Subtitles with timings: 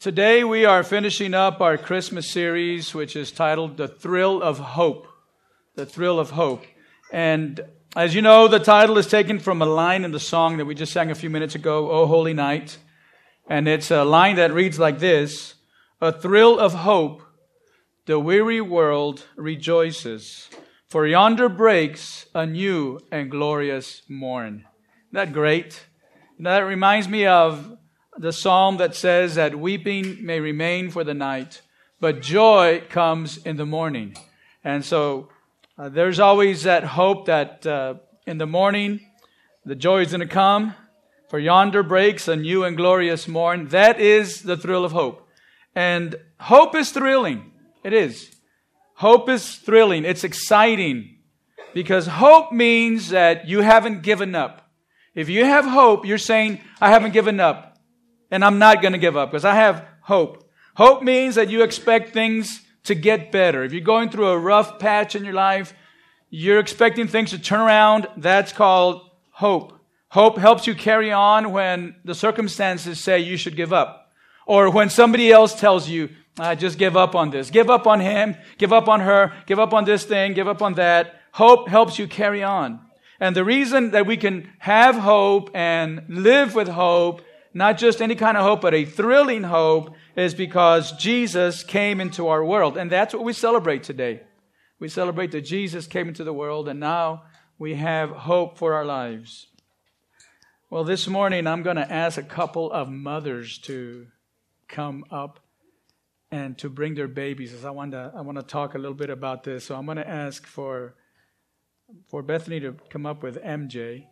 [0.00, 5.08] Today we are finishing up our Christmas series, which is titled The Thrill of Hope.
[5.74, 6.64] The Thrill of Hope.
[7.12, 7.60] And
[7.96, 10.76] as you know, the title is taken from a line in the song that we
[10.76, 12.78] just sang a few minutes ago, O Holy Night.
[13.48, 15.54] And it's a line that reads like this
[16.00, 17.24] A thrill of hope,
[18.06, 20.48] the weary world rejoices,
[20.86, 24.64] for yonder breaks a new and glorious morn.
[25.08, 25.86] Isn't that great?
[26.38, 27.76] Now that reminds me of
[28.18, 31.62] the psalm that says that weeping may remain for the night,
[32.00, 34.16] but joy comes in the morning.
[34.64, 35.28] And so
[35.78, 37.94] uh, there's always that hope that uh,
[38.26, 39.00] in the morning
[39.64, 40.74] the joy is going to come.
[41.28, 43.68] For yonder breaks a new and glorious morn.
[43.68, 45.28] That is the thrill of hope.
[45.74, 47.52] And hope is thrilling.
[47.84, 48.34] It is.
[48.94, 50.04] Hope is thrilling.
[50.04, 51.18] It's exciting.
[51.74, 54.70] Because hope means that you haven't given up.
[55.14, 57.77] If you have hope, you're saying, I haven't given up.
[58.30, 60.50] And I'm not going to give up because I have hope.
[60.76, 63.64] Hope means that you expect things to get better.
[63.64, 65.74] If you're going through a rough patch in your life,
[66.30, 68.06] you're expecting things to turn around.
[68.16, 69.72] That's called hope.
[70.10, 74.12] Hope helps you carry on when the circumstances say you should give up.
[74.46, 77.50] Or when somebody else tells you, I just give up on this.
[77.50, 78.36] Give up on him.
[78.56, 79.32] Give up on her.
[79.46, 80.32] Give up on this thing.
[80.32, 81.20] Give up on that.
[81.32, 82.80] Hope helps you carry on.
[83.20, 87.22] And the reason that we can have hope and live with hope,
[87.54, 92.28] not just any kind of hope, but a thrilling hope, is because Jesus came into
[92.28, 92.76] our world.
[92.76, 94.22] And that's what we celebrate today.
[94.78, 97.24] We celebrate that Jesus came into the world and now
[97.58, 99.48] we have hope for our lives.
[100.70, 104.06] Well, this morning I'm going to ask a couple of mothers to
[104.68, 105.40] come up
[106.30, 107.64] and to bring their babies.
[107.64, 109.64] I want to I want to talk a little bit about this.
[109.64, 110.94] So I'm going to ask for
[112.06, 114.04] for Bethany to come up with MJ,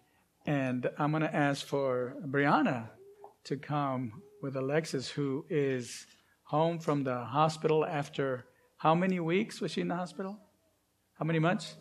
[0.47, 2.89] and I'm going to ask for Brianna
[3.47, 6.07] to come with Alexis, who is
[6.43, 8.45] home from the hospital after
[8.77, 10.37] how many weeks was she in the hospital?
[11.15, 11.77] How many months?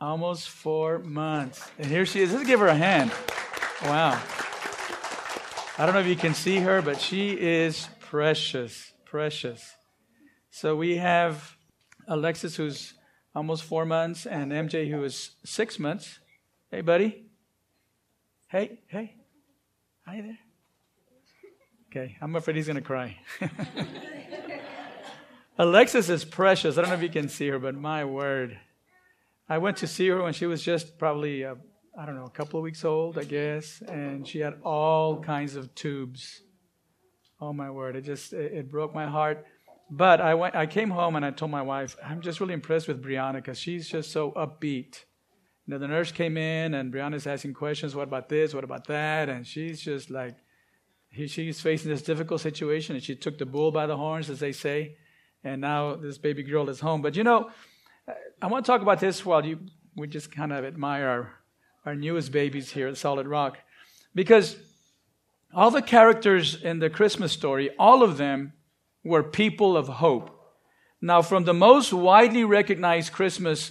[0.00, 1.70] Almost four months.
[1.78, 2.32] And here she is.
[2.32, 3.10] Let's give her a hand.
[3.82, 4.20] Wow.
[5.76, 9.74] I don't know if you can see her, but she is precious, precious.
[10.50, 11.56] So we have
[12.06, 12.94] Alexis, who's
[13.34, 16.20] almost four months, and MJ, who is six months.
[16.70, 17.29] Hey, buddy.
[18.50, 19.14] Hey, hey.
[20.04, 20.38] Hi there.
[21.88, 23.16] Okay, I'm afraid he's to cry.
[25.58, 26.76] Alexis is precious.
[26.76, 28.58] I don't know if you can see her, but my word.
[29.48, 31.54] I went to see her when she was just probably, uh,
[31.96, 35.54] I don't know, a couple of weeks old, I guess, and she had all kinds
[35.54, 36.42] of tubes.
[37.40, 37.94] Oh my word!
[37.94, 39.46] It just it, it broke my heart.
[39.92, 42.88] But I, went, I came home and I told my wife, I'm just really impressed
[42.88, 45.04] with Brianna because she's just so upbeat.
[45.70, 49.28] Know, the nurse came in and Brianna's asking questions, what about this, what about that?
[49.28, 50.34] And she's just like,
[51.10, 54.40] he, she's facing this difficult situation and she took the bull by the horns, as
[54.40, 54.96] they say.
[55.44, 57.02] And now this baby girl is home.
[57.02, 57.50] But you know,
[58.42, 59.60] I want to talk about this while you,
[59.94, 61.32] we just kind of admire our,
[61.86, 63.56] our newest babies here at Solid Rock.
[64.12, 64.56] Because
[65.54, 68.54] all the characters in the Christmas story, all of them
[69.04, 70.36] were people of hope.
[71.00, 73.70] Now, from the most widely recognized Christmas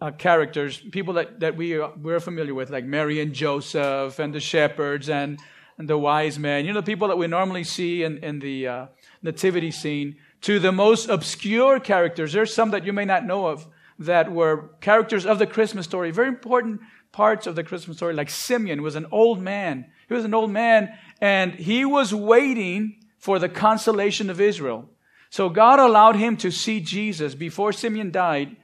[0.00, 4.32] uh, characters, people that, that we are, we're familiar with, like Mary and Joseph and
[4.32, 5.38] the shepherds and,
[5.76, 8.66] and the wise men, you know, the people that we normally see in, in the
[8.66, 8.86] uh,
[9.22, 12.32] nativity scene, to the most obscure characters.
[12.32, 13.66] There's some that you may not know of
[13.98, 18.30] that were characters of the Christmas story, very important parts of the Christmas story, like
[18.30, 19.86] Simeon was an old man.
[20.08, 24.88] He was an old man, and he was waiting for the consolation of Israel.
[25.30, 28.56] So God allowed him to see Jesus before Simeon died.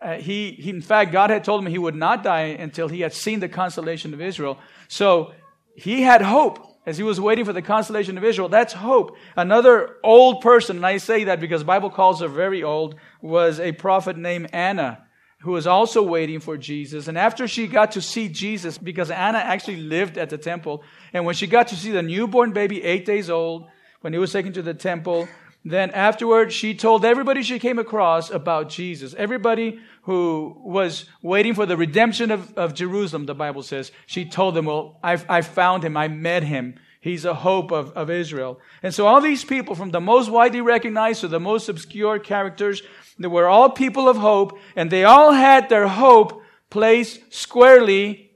[0.00, 3.00] Uh, he, he, in fact, God had told him he would not die until he
[3.00, 4.58] had seen the consolation of Israel.
[4.86, 5.32] So
[5.76, 8.48] he had hope as he was waiting for the consolation of Israel.
[8.48, 9.16] That's hope.
[9.36, 13.72] Another old person, and I say that because Bible calls her very old, was a
[13.72, 15.04] prophet named Anna
[15.42, 17.06] who was also waiting for Jesus.
[17.06, 20.82] And after she got to see Jesus, because Anna actually lived at the temple,
[21.12, 23.68] and when she got to see the newborn baby, eight days old,
[24.00, 25.28] when he was taken to the temple.
[25.70, 29.14] Then afterward, she told everybody she came across about Jesus.
[29.18, 34.54] Everybody who was waiting for the redemption of, of Jerusalem, the Bible says, she told
[34.54, 35.96] them, well, I, I found him.
[35.96, 36.76] I met him.
[37.00, 38.60] He's a hope of, of Israel.
[38.82, 42.82] And so all these people, from the most widely recognized to the most obscure characters,
[43.18, 48.30] they were all people of hope, and they all had their hope placed squarely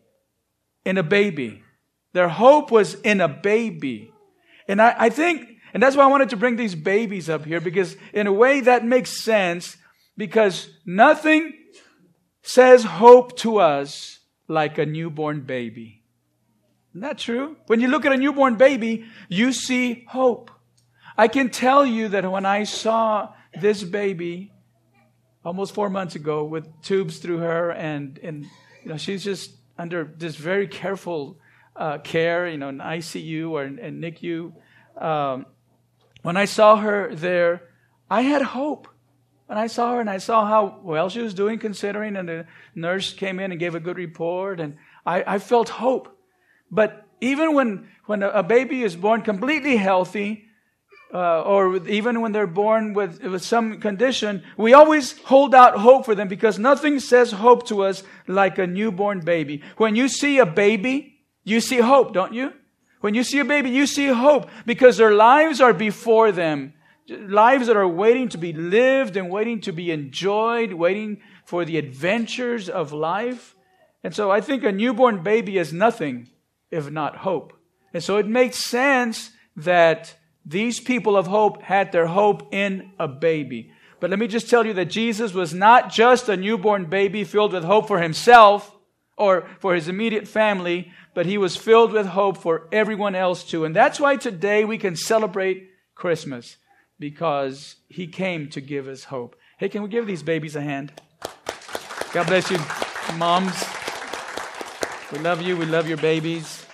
[0.84, 1.62] in a baby.
[2.12, 4.12] Their hope was in a baby.
[4.69, 7.61] And I, I think and that's why I wanted to bring these babies up here
[7.61, 9.77] because in a way that makes sense
[10.17, 11.55] because nothing
[12.43, 16.03] says hope to us like a newborn baby.
[16.91, 17.57] Isn't that true?
[17.67, 20.51] When you look at a newborn baby, you see hope.
[21.17, 24.53] I can tell you that when I saw this baby
[25.45, 28.45] almost four months ago with tubes through her and, and
[28.83, 31.39] you know, she's just under this very careful
[31.77, 34.53] uh, care, you know, in ICU or in, in NICU.
[35.03, 35.47] Um,
[36.23, 37.63] when I saw her there,
[38.11, 38.89] I had hope.
[39.47, 42.47] When I saw her and I saw how well she was doing, considering, and the
[42.75, 46.17] nurse came in and gave a good report, and I, I felt hope.
[46.71, 50.47] But even when, when a baby is born completely healthy,
[51.13, 56.07] uh, or even when they're born with, with some condition, we always hold out hope
[56.07, 59.63] for them because nothing says hope to us like a newborn baby.
[59.77, 62.53] When you see a baby, you see hope, don't you?
[63.03, 66.73] When you see a baby, you see hope because their lives are before them.
[67.09, 71.79] Lives that are waiting to be lived and waiting to be enjoyed, waiting for the
[71.79, 73.57] adventures of life.
[74.05, 76.29] And so I think a newborn baby is nothing
[76.71, 77.53] if not hope.
[77.93, 80.15] And so it makes sense that
[80.47, 83.73] these people of hope had their hope in a baby.
[83.99, 87.53] But let me just tell you that Jesus was not just a newborn baby filled
[87.53, 88.72] with hope for himself
[89.23, 93.65] or for his immediate family, but he was filled with hope for everyone else too.
[93.65, 96.57] And that's why today we can celebrate Christmas
[96.99, 99.37] because he came to give us hope.
[99.59, 100.93] Hey, can we give these babies a hand?
[102.13, 102.59] God bless you,
[103.17, 103.55] moms.
[105.13, 105.57] We love you.
[105.57, 106.67] We love your babies.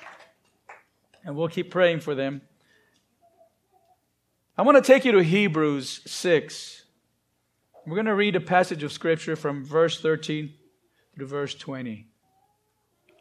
[1.24, 2.40] And we'll keep praying for them.
[4.56, 6.82] I want to take you to Hebrews 6.
[7.86, 10.54] We're going to read a passage of Scripture from verse 13
[11.18, 12.06] to verse 20.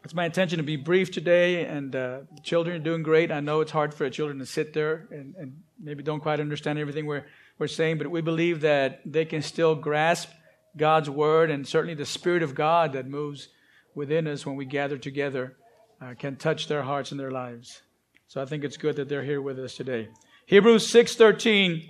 [0.04, 3.32] It's my intention to be brief today, and uh, children are doing great.
[3.32, 6.78] I know it's hard for children to sit there and, and maybe don't quite understand
[6.78, 7.26] everything we're,
[7.58, 10.30] we're saying, but we believe that they can still grasp
[10.76, 13.48] God's Word and certainly the Spirit of God that moves
[13.94, 15.56] within us when we gather together
[16.00, 17.82] uh, can touch their hearts and their lives.
[18.28, 20.08] So I think it's good that they're here with us today.
[20.46, 21.88] Hebrews 6:13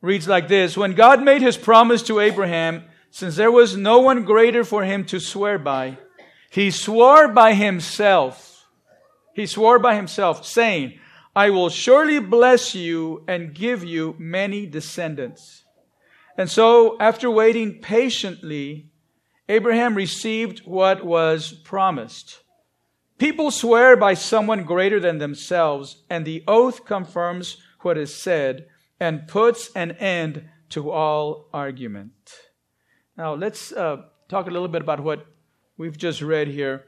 [0.00, 4.24] reads like this, when God made his promise to Abraham, since there was no one
[4.24, 5.98] greater for him to swear by,
[6.54, 8.68] he swore by himself.
[9.34, 11.00] He swore by himself saying,
[11.34, 15.64] I will surely bless you and give you many descendants.
[16.38, 18.90] And so, after waiting patiently,
[19.48, 22.44] Abraham received what was promised.
[23.18, 28.66] People swear by someone greater than themselves, and the oath confirms what is said
[29.00, 32.32] and puts an end to all argument.
[33.16, 35.26] Now, let's uh, talk a little bit about what
[35.76, 36.86] we've just read here.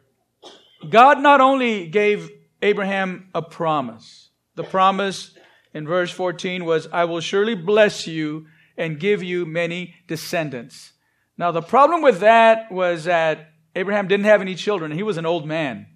[0.88, 2.30] God not only gave
[2.62, 5.36] Abraham a promise, the promise
[5.74, 8.46] in verse 14 was, I will surely bless you
[8.76, 10.92] and give you many descendants.
[11.38, 14.90] Now, the problem with that was that Abraham didn't have any children.
[14.90, 15.86] He was an old man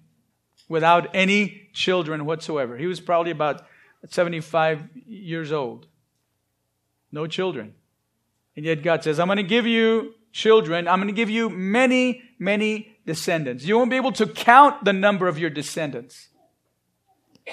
[0.69, 2.77] without any children whatsoever.
[2.77, 3.65] He was probably about
[4.07, 5.87] 75 years old.
[7.11, 7.73] No children.
[8.55, 10.87] And yet God says, I'm going to give you children.
[10.87, 13.65] I'm going to give you many, many descendants.
[13.65, 16.29] You won't be able to count the number of your descendants.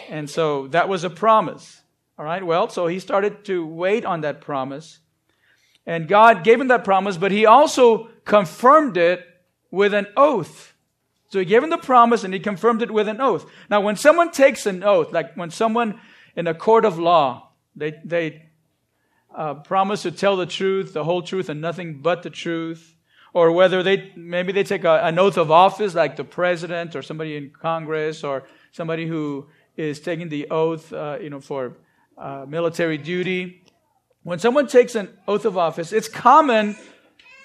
[0.09, 1.83] And so that was a promise.
[2.19, 5.01] All right, well, so he started to wait on that promise.
[5.87, 9.25] And God gave him that promise, but he also confirmed it
[9.71, 10.75] with an oath.
[11.31, 13.47] So he gave him the promise and he confirmed it with an oath.
[13.71, 16.01] Now, when someone takes an oath, like when someone
[16.37, 18.48] in a court of law, they, they
[19.35, 22.95] uh, promise to tell the truth, the whole truth, and nothing but the truth,
[23.33, 27.03] or whether they maybe they take a, an oath of office, like the president or
[27.03, 31.77] somebody in Congress, or somebody who is taking the oath, uh, you know, for
[32.17, 33.63] uh, military duty.
[34.25, 36.77] When someone takes an oath of office, it's common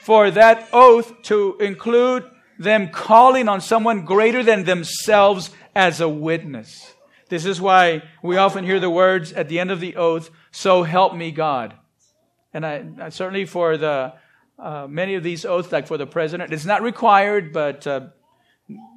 [0.01, 6.93] for that oath to include them calling on someone greater than themselves as a witness.
[7.29, 10.83] This is why we often hear the words at the end of the oath, so
[10.83, 11.73] help me God.
[12.53, 14.13] And I, I certainly for the
[14.59, 18.01] uh, many of these oaths, like for the president, it's not required, but uh,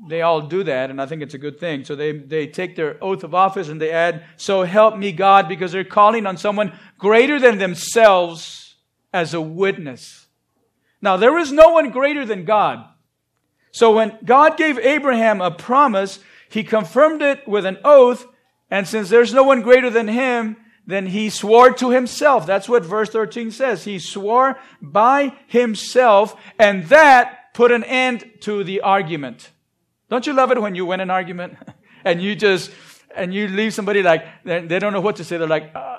[0.09, 1.85] they all do that, and I think it's a good thing.
[1.85, 5.49] So they, they take their oath of office and they add, So help me God,
[5.49, 8.76] because they're calling on someone greater than themselves
[9.12, 10.26] as a witness.
[11.00, 12.85] Now, there is no one greater than God.
[13.73, 16.18] So when God gave Abraham a promise,
[16.49, 18.26] he confirmed it with an oath,
[18.71, 22.47] and since there's no one greater than him, then he swore to himself.
[22.47, 23.85] That's what verse 13 says.
[23.85, 29.50] He swore by himself, and that put an end to the argument.
[30.09, 31.57] Don't you love it when you win an argument
[32.05, 32.71] and you just,
[33.17, 35.38] and you leave somebody like, they don't know what to say.
[35.38, 35.99] They're like, uh,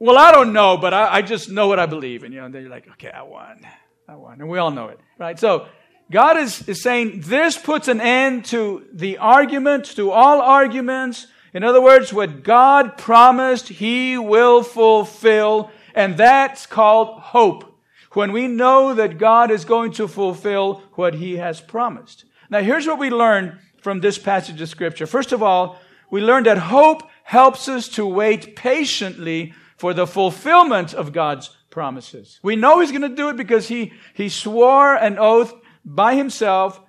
[0.00, 2.24] well, I don't know, but I, I, just know what I believe.
[2.24, 3.60] And, you know, they're like, okay, I won.
[4.08, 4.40] I won.
[4.40, 5.38] And we all know it, right?
[5.38, 5.68] So
[6.14, 11.26] God is, is saying this puts an end to the argument, to all arguments.
[11.52, 15.72] In other words, what God promised, He will fulfill.
[15.92, 17.80] And that's called hope.
[18.12, 22.26] When we know that God is going to fulfill what He has promised.
[22.48, 25.06] Now here's what we learn from this passage of scripture.
[25.06, 25.80] First of all,
[26.12, 32.38] we learn that hope helps us to wait patiently for the fulfillment of God's promises.
[32.40, 35.52] We know He's going to do it because He, He swore an oath
[35.84, 36.80] by Himself.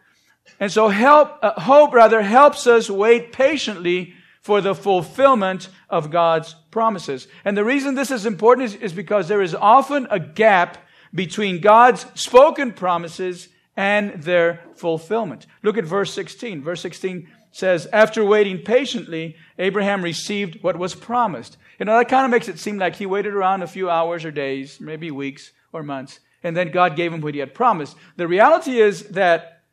[0.59, 6.55] And so help, uh, hope rather helps us wait patiently for the fulfillment of God's
[6.69, 7.27] promises.
[7.43, 10.77] And the reason this is important is, is because there is often a gap
[11.13, 15.47] between God's spoken promises and their fulfillment.
[15.63, 16.61] Look at verse 16.
[16.61, 21.57] Verse 16 says, After waiting patiently, Abraham received what was promised.
[21.79, 24.25] You know, that kind of makes it seem like he waited around a few hours
[24.25, 27.97] or days, maybe weeks or months, and then God gave him what he had promised.
[28.17, 29.63] The reality is that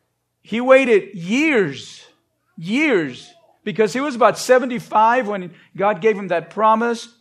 [0.40, 2.02] he waited years,
[2.56, 3.30] years,
[3.62, 7.14] because he was about 75 when God gave him that promise.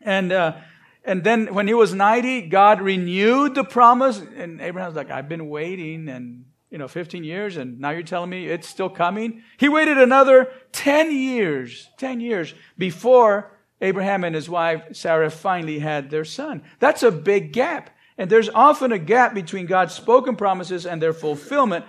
[0.00, 0.58] And, uh,
[1.04, 4.22] and then when he was 90, God renewed the promise.
[4.36, 8.30] And Abraham's like, I've been waiting and, you know, 15 years and now you're telling
[8.30, 9.42] me it's still coming.
[9.56, 13.50] He waited another 10 years, 10 years before
[13.80, 16.62] Abraham and his wife Sarah finally had their son.
[16.78, 17.90] That's a big gap.
[18.18, 21.84] And there's often a gap between God's spoken promises and their fulfillment.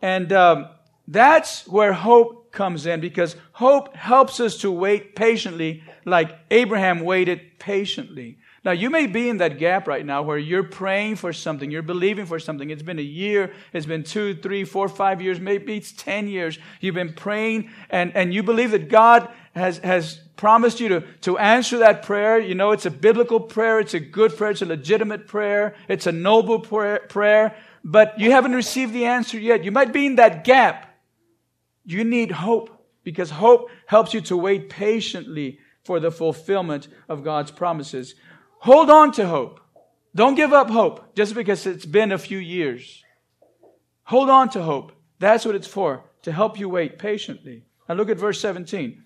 [0.00, 0.68] And um,
[1.08, 7.58] that's where hope comes in because hope helps us to wait patiently like Abraham waited
[7.58, 8.38] patiently.
[8.64, 11.82] Now, you may be in that gap right now where you're praying for something, you're
[11.82, 12.70] believing for something.
[12.70, 16.58] It's been a year, it's been two, three, four, five years, maybe it's 10 years.
[16.80, 21.38] You've been praying and, and you believe that God has, has promised you to, to
[21.38, 22.38] answer that prayer.
[22.38, 26.06] You know, it's a biblical prayer, it's a good prayer, it's a legitimate prayer, it's
[26.06, 29.62] a noble prayer, prayer but you haven't received the answer yet.
[29.62, 30.90] You might be in that gap.
[31.84, 32.70] You need hope
[33.04, 38.14] because hope helps you to wait patiently for the fulfillment of God's promises.
[38.60, 39.60] Hold on to hope.
[40.14, 43.04] Don't give up hope just because it's been a few years.
[44.04, 44.92] Hold on to hope.
[45.18, 47.64] That's what it's for, to help you wait patiently.
[47.86, 49.02] Now look at verse 17.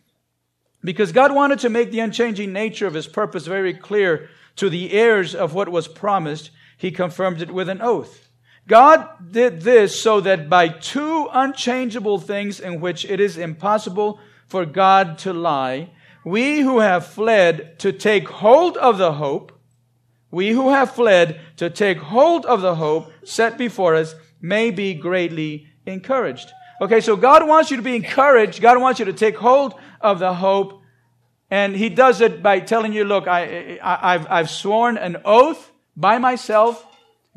[0.82, 4.92] Because God wanted to make the unchanging nature of his purpose very clear to the
[4.92, 8.28] heirs of what was promised, he confirmed it with an oath.
[8.68, 14.66] God did this so that by two unchangeable things in which it is impossible for
[14.66, 15.90] God to lie,
[16.24, 19.58] we who have fled to take hold of the hope,
[20.30, 24.92] we who have fled to take hold of the hope set before us may be
[24.92, 26.52] greatly encouraged.
[26.80, 28.60] Okay, so God wants you to be encouraged.
[28.60, 30.82] God wants you to take hold of the hope.
[31.50, 35.72] And He does it by telling you, look, I, I, have I've sworn an oath
[35.96, 36.86] by myself.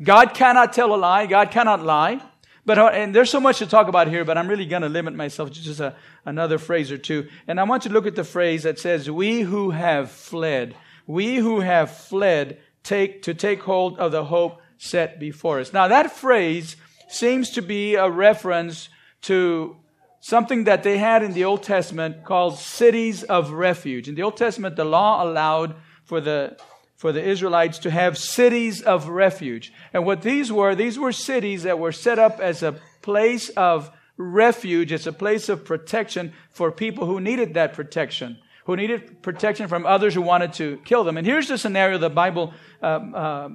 [0.02, 1.26] God cannot tell a lie.
[1.26, 2.20] God cannot lie.
[2.64, 4.88] But, uh, and there's so much to talk about here, but I'm really going to
[4.88, 7.28] limit myself to just a, another phrase or two.
[7.48, 10.76] And I want you to look at the phrase that says, we who have fled,
[11.06, 15.72] we who have fled take, to take hold of the hope set before us.
[15.72, 16.76] Now that phrase
[17.08, 18.88] seems to be a reference
[19.22, 19.76] to
[20.20, 24.08] something that they had in the Old Testament called cities of refuge.
[24.08, 25.74] In the Old Testament, the law allowed
[26.04, 26.56] for the
[27.02, 29.72] for the Israelites to have cities of refuge.
[29.92, 33.90] And what these were, these were cities that were set up as a place of
[34.16, 39.66] refuge, as a place of protection for people who needed that protection, who needed protection
[39.66, 41.16] from others who wanted to kill them.
[41.16, 43.48] And here's the scenario the Bible um, uh,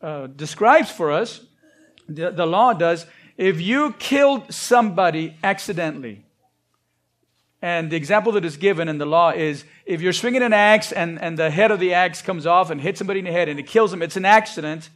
[0.00, 1.44] uh, describes for us.
[2.08, 3.06] The, the law does.
[3.36, 6.24] If you killed somebody accidentally,
[7.62, 10.90] and the example that is given in the law is if you're swinging an axe
[10.90, 13.48] and, and the head of the axe comes off and hits somebody in the head
[13.48, 14.90] and it kills them, it's an accident,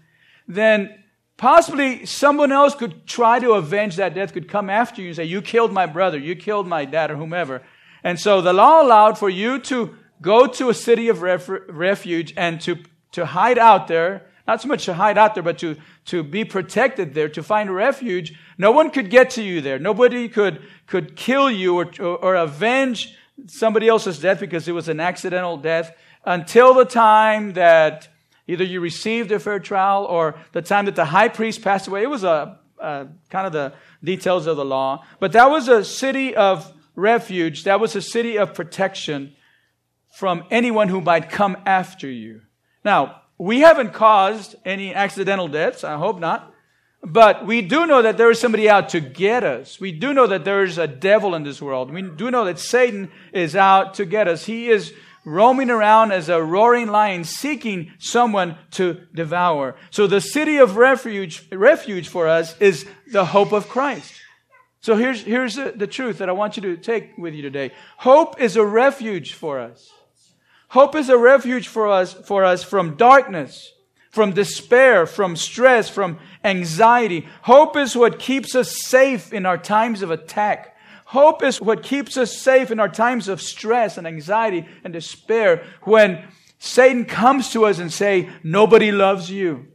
[0.48, 0.98] then
[1.36, 5.24] possibly someone else could try to avenge that death, could come after you and say,
[5.24, 7.62] You killed my brother, you killed my dad, or whomever.
[8.02, 12.34] And so the law allowed for you to go to a city of ref- refuge
[12.36, 12.78] and to,
[13.12, 15.76] to hide out there, not so much to hide out there, but to,
[16.06, 18.38] to be protected there, to find refuge.
[18.58, 19.78] No one could get to you there.
[19.78, 23.16] Nobody could could kill you or, or, avenge
[23.48, 25.92] somebody else's death because it was an accidental death
[26.24, 28.08] until the time that
[28.46, 32.02] either you received a fair trial or the time that the high priest passed away.
[32.02, 33.72] It was a, a, kind of the
[34.02, 35.04] details of the law.
[35.18, 37.64] But that was a city of refuge.
[37.64, 39.34] That was a city of protection
[40.14, 42.42] from anyone who might come after you.
[42.84, 45.84] Now, we haven't caused any accidental deaths.
[45.84, 46.52] I hope not.
[47.02, 49.78] But we do know that there is somebody out to get us.
[49.78, 51.92] We do know that there is a devil in this world.
[51.92, 54.46] We do know that Satan is out to get us.
[54.46, 54.92] He is
[55.24, 59.76] roaming around as a roaring lion seeking someone to devour.
[59.90, 64.12] So the city of refuge, refuge for us is the hope of Christ.
[64.80, 67.72] So here's, here's the, the truth that I want you to take with you today.
[67.98, 69.92] Hope is a refuge for us.
[70.76, 73.72] Hope is a refuge for us, for us from darkness,
[74.10, 77.26] from despair, from stress, from anxiety.
[77.40, 80.76] Hope is what keeps us safe in our times of attack.
[81.06, 85.64] Hope is what keeps us safe in our times of stress and anxiety and despair
[85.84, 86.22] when
[86.58, 89.68] Satan comes to us and say, nobody loves you.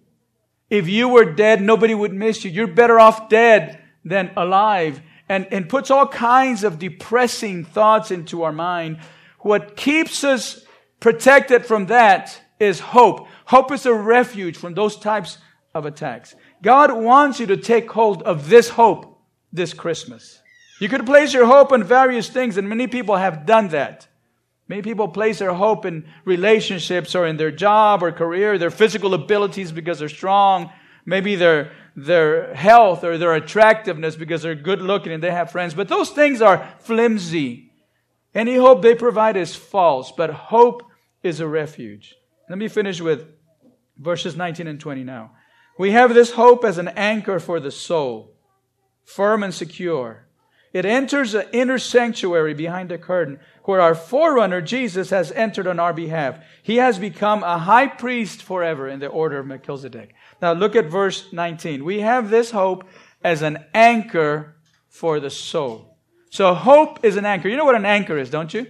[0.69, 2.51] If you were dead, nobody would miss you.
[2.51, 8.43] You're better off dead than alive and, and puts all kinds of depressing thoughts into
[8.43, 8.99] our mind.
[9.39, 10.63] What keeps us
[11.01, 13.27] protected from that is hope.
[13.45, 15.37] Hope is a refuge from those types
[15.73, 16.33] of attacks.
[16.61, 19.19] God wants you to take hold of this hope
[19.51, 20.39] this Christmas.
[20.79, 24.07] You could place your hope in various things, and many people have done that.
[24.67, 29.13] Many people place their hope in relationships or in their job or career, their physical
[29.13, 30.71] abilities because they're strong,
[31.05, 35.73] maybe their their health or their attractiveness because they're good looking and they have friends.
[35.73, 37.73] But those things are flimsy.
[38.33, 40.83] Any hope they provide is false, but hope
[41.23, 42.15] is a refuge.
[42.49, 43.27] Let me finish with
[43.97, 45.31] verses 19 and 20 now.
[45.77, 48.33] We have this hope as an anchor for the soul,
[49.03, 50.27] firm and secure.
[50.73, 55.79] It enters the inner sanctuary behind the curtain where our forerunner Jesus has entered on
[55.79, 56.39] our behalf.
[56.63, 60.13] He has become a high priest forever in the order of Melchizedek.
[60.41, 61.83] Now look at verse 19.
[61.83, 62.85] We have this hope
[63.23, 64.55] as an anchor
[64.87, 65.97] for the soul.
[66.29, 67.49] So hope is an anchor.
[67.49, 68.67] You know what an anchor is, don't you?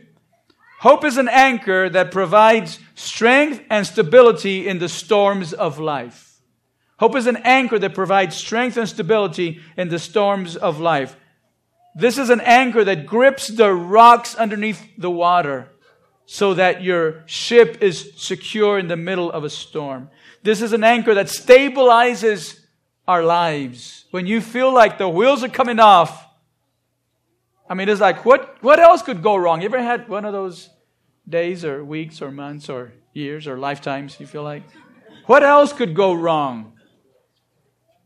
[0.82, 6.42] Hope is an anchor that provides strength and stability in the storms of life.
[6.98, 11.16] Hope is an anchor that provides strength and stability in the storms of life.
[11.94, 15.70] This is an anchor that grips the rocks underneath the water
[16.26, 20.10] so that your ship is secure in the middle of a storm.
[20.42, 22.60] This is an anchor that stabilizes
[23.08, 24.06] our lives.
[24.10, 26.26] When you feel like the wheels are coming off,
[27.72, 29.62] I mean, it's like, what, what else could go wrong?
[29.62, 30.70] You ever had one of those
[31.30, 34.64] days or weeks or months or years or lifetimes you feel like?
[35.26, 36.74] What else could go wrong?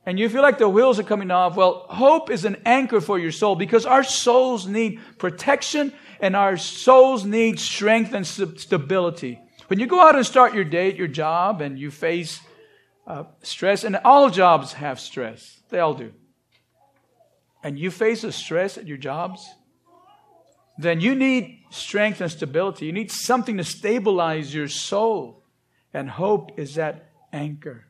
[0.06, 1.56] And you feel like the wheels are coming off.
[1.56, 6.58] Well, hope is an anchor for your soul because our souls need protection and our
[6.58, 9.40] souls need strength and stability.
[9.66, 12.40] When you go out and start your day at your job and you face
[13.08, 16.14] uh, stress, and all jobs have stress, they all do.
[17.66, 19.50] And you face a stress at your jobs,
[20.78, 22.86] then you need strength and stability.
[22.86, 25.42] You need something to stabilize your soul.
[25.92, 27.88] And hope is that anchor.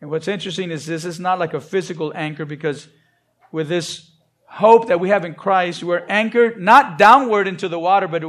[0.00, 2.88] And what's interesting is this is not like a physical anchor because
[3.52, 4.10] with this
[4.48, 8.24] hope that we have in Christ, we're anchored not downward into the water, but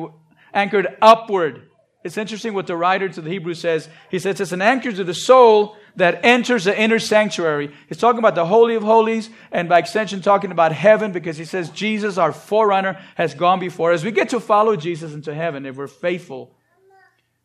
[0.53, 1.63] anchored upward
[2.03, 3.89] it's interesting what the writer to the Hebrews says.
[4.09, 7.73] He says it's an anchor to the soul that enters the inner sanctuary.
[7.87, 11.45] He's talking about the Holy of Holies and by extension talking about heaven because he
[11.45, 14.03] says Jesus, our forerunner, has gone before us.
[14.03, 16.55] We get to follow Jesus into heaven if we're faithful.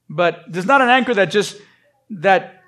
[0.08, 1.60] But there's not an anchor that just,
[2.10, 2.62] that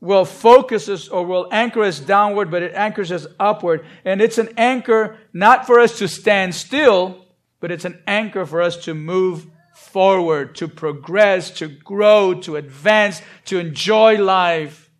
[0.00, 3.84] will focus us or will anchor us downward, but it anchors us upward.
[4.04, 7.26] And it's an anchor not for us to stand still,
[7.58, 13.20] but it's an anchor for us to move forward, to progress, to grow, to advance,
[13.46, 14.90] to enjoy life,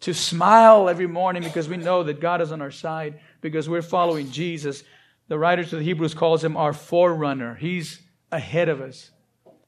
[0.00, 3.82] to smile every morning because we know that God is on our side, because we're
[3.82, 4.82] following Jesus.
[5.28, 7.54] The writer to the Hebrews calls him our forerunner.
[7.54, 8.00] He's
[8.32, 9.10] ahead of us.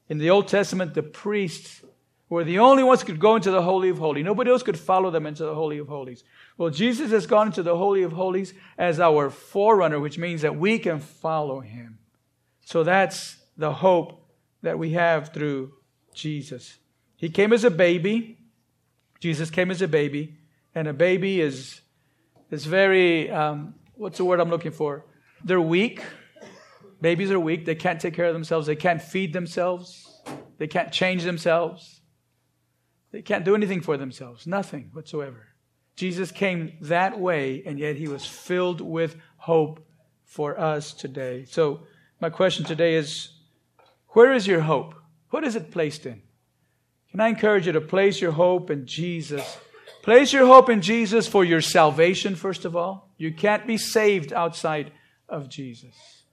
[0.09, 1.83] In the Old Testament, the priests
[2.29, 4.25] were the only ones who could go into the Holy of Holies.
[4.25, 6.23] Nobody else could follow them into the Holy of Holies.
[6.57, 10.55] Well, Jesus has gone into the Holy of Holies as our forerunner, which means that
[10.55, 11.99] we can follow him.
[12.65, 14.27] So that's the hope
[14.63, 15.73] that we have through
[16.13, 16.77] Jesus.
[17.17, 18.39] He came as a baby.
[19.23, 20.35] Jesus came as a baby,
[20.75, 21.79] and a baby is
[22.51, 25.05] is very um, what's the word I'm looking for?
[25.45, 26.03] They're weak.
[26.99, 27.63] Babies are weak.
[27.63, 28.67] They can't take care of themselves.
[28.67, 30.21] They can't feed themselves.
[30.57, 32.01] They can't change themselves.
[33.13, 34.45] They can't do anything for themselves.
[34.45, 35.47] Nothing whatsoever.
[35.95, 39.87] Jesus came that way, and yet he was filled with hope
[40.25, 41.45] for us today.
[41.45, 41.87] So,
[42.19, 43.29] my question today is
[44.09, 44.95] where is your hope?
[45.29, 46.23] What is it placed in?
[47.13, 49.59] Can I encourage you to place your hope in Jesus?
[50.01, 53.11] Place your hope in Jesus for your salvation, first of all.
[53.19, 54.91] You can't be saved outside
[55.29, 56.23] of Jesus.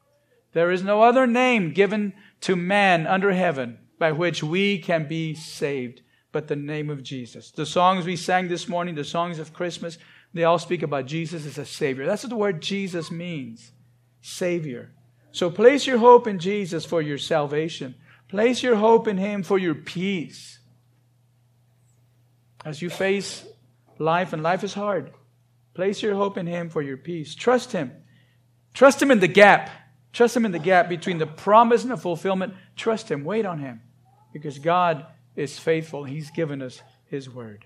[0.55, 5.35] There is no other name given to man under heaven by which we can be
[5.35, 6.01] saved
[6.33, 7.51] but the name of Jesus.
[7.51, 9.99] The songs we sang this morning, the songs of Christmas,
[10.33, 12.07] they all speak about Jesus as a Savior.
[12.07, 13.73] That's what the word Jesus means
[14.23, 14.95] Savior.
[15.31, 17.97] So place your hope in Jesus for your salvation.
[18.29, 20.60] Place your hope in Him for your peace.
[22.65, 23.45] As you face
[23.99, 25.13] life, and life is hard,
[25.75, 27.35] place your hope in Him for your peace.
[27.35, 27.93] Trust Him.
[28.75, 29.71] Trust Him in the gap.
[30.13, 32.55] Trust Him in the gap between the promise and the fulfillment.
[32.77, 33.25] Trust Him.
[33.25, 33.81] Wait on Him
[34.33, 36.05] because God is faithful.
[36.05, 37.65] He's given us His word.